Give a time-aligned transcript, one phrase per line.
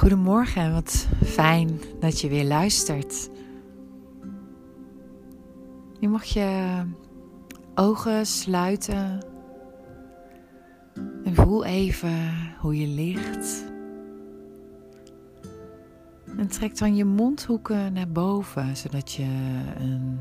[0.00, 3.30] Goedemorgen en wat fijn dat je weer luistert.
[5.98, 6.82] Nu mag je
[7.74, 9.26] ogen sluiten
[11.24, 13.64] en voel even hoe je ligt.
[16.36, 19.28] En trek dan je mondhoeken naar boven, zodat je
[19.78, 20.20] een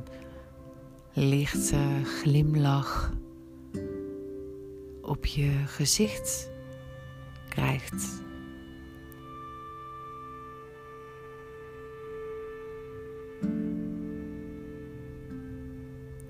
[1.13, 3.13] lichte glimlach
[5.01, 6.51] op je gezicht
[7.49, 8.27] krijgt.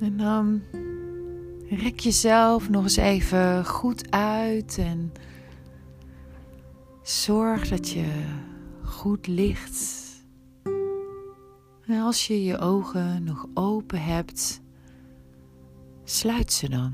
[0.09, 0.61] En dan
[1.69, 5.11] rek jezelf nog eens even goed uit en
[7.01, 8.25] zorg dat je
[8.83, 10.07] goed ligt.
[11.85, 14.61] En als je je ogen nog open hebt,
[16.03, 16.93] sluit ze dan.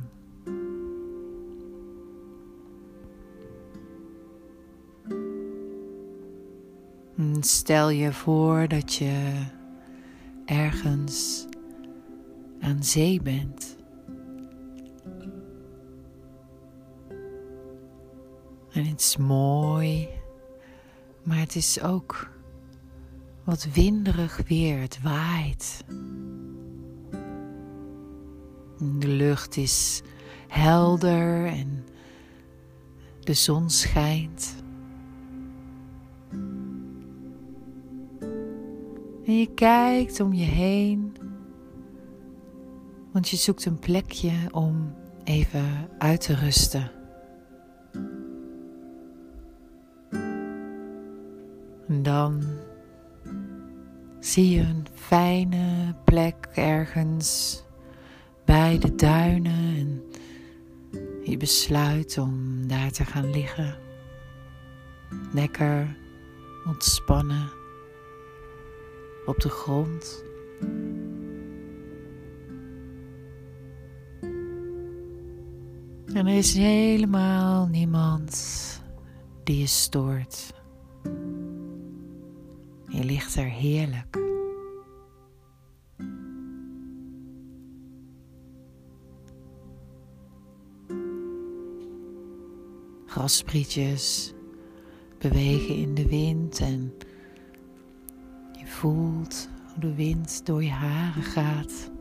[7.40, 9.46] Stel je voor dat je
[10.46, 11.48] ergens
[12.66, 13.76] aan zee bent.
[18.72, 20.08] En het is mooi,
[21.24, 22.30] maar het is ook
[23.44, 24.80] wat winderig weer.
[24.80, 25.84] Het waait.
[29.00, 30.02] De lucht is
[30.48, 31.86] helder en
[33.20, 34.56] de zon schijnt.
[39.26, 41.16] En je kijkt om je heen
[43.16, 46.92] want je zoekt een plekje om even uit te rusten.
[51.88, 52.44] En dan
[54.20, 57.64] zie je een fijne plek ergens
[58.46, 60.04] bij de duinen en
[61.24, 63.78] je besluit om daar te gaan liggen.
[65.34, 65.98] Lekker
[66.66, 67.50] ontspannen
[69.26, 70.24] op de grond.
[76.16, 78.34] En er is helemaal niemand
[79.44, 80.54] die je stoort.
[82.88, 84.18] Je ligt er heerlijk.
[93.06, 94.34] Grasprietjes
[95.18, 96.94] bewegen in de wind en
[98.60, 101.92] je voelt hoe de wind door je haren gaat.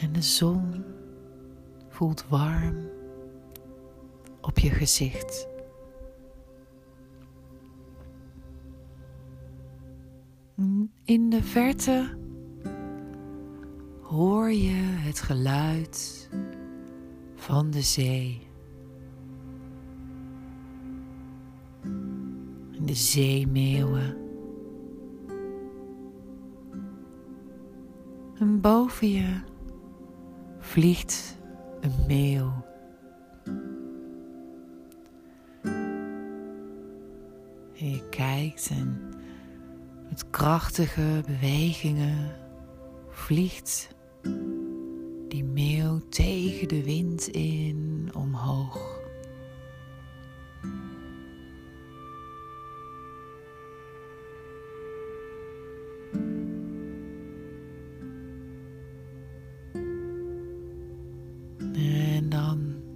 [0.00, 0.93] En de zon
[1.94, 2.90] voelt warm
[4.40, 5.48] op je gezicht.
[11.04, 12.18] In de verte
[14.00, 16.28] hoor je het geluid
[17.34, 18.46] van de zee.
[22.80, 24.16] De zeemeeuwen.
[28.38, 29.40] En boven je
[30.58, 31.42] vliegt
[31.84, 32.64] een meeuw.
[37.78, 39.14] En je kijkt en
[40.08, 42.36] met krachtige bewegingen
[43.10, 43.88] vliegt
[45.28, 49.03] die meeuw tegen de wind in omhoog.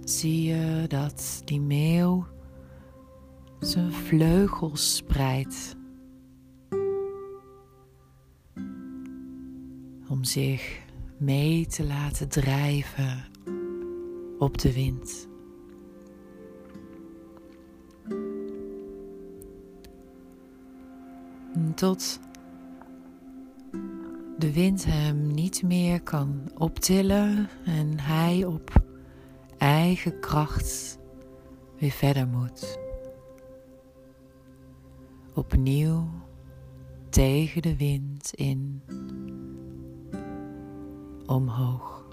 [0.09, 2.25] Zie je dat die meeuw
[3.59, 5.75] zijn vleugels spreidt.
[10.07, 10.79] Om zich
[11.17, 13.25] mee te laten drijven
[14.37, 15.27] op de wind.
[21.75, 22.19] Tot
[24.37, 28.78] de wind hem niet meer kan optillen en hij op
[29.59, 30.99] eigen kracht
[31.77, 32.79] weer verder moet.
[35.33, 36.09] Opnieuw
[37.09, 38.81] tegen de wind in,
[41.25, 42.07] omhoog.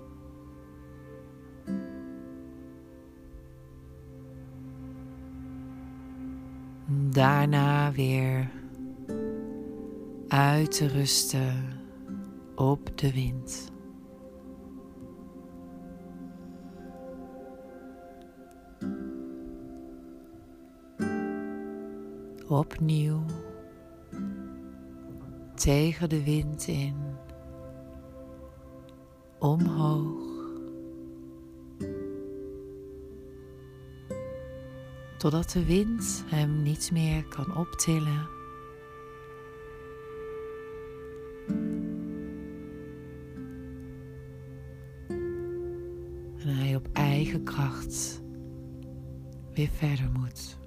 [7.10, 8.50] Daarna weer
[10.28, 11.80] uit te rusten
[12.54, 13.74] op de wind.
[22.48, 23.24] Opnieuw
[25.54, 26.96] tegen de wind in,
[29.38, 30.24] omhoog,
[35.18, 38.28] totdat de wind hem niet meer kan optillen.
[46.38, 48.22] En hij op eigen kracht
[49.52, 50.65] weer verder moet.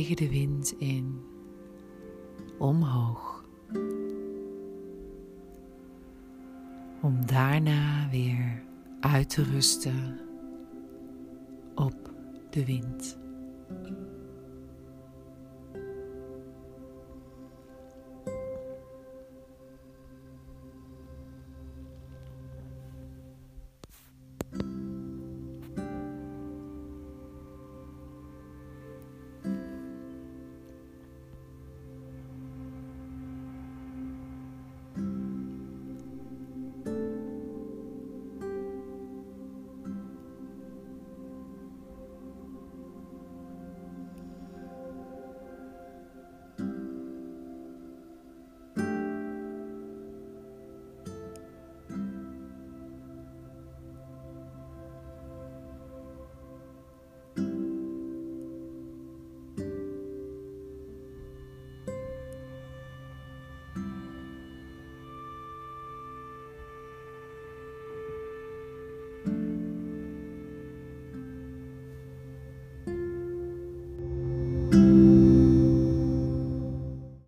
[0.00, 1.20] Tegen de wind in,
[2.58, 3.44] omhoog.
[7.02, 8.62] Om daarna weer
[9.00, 10.20] uit te rusten
[11.74, 12.12] op
[12.50, 13.18] de wind.